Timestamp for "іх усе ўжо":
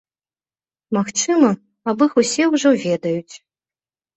2.07-2.69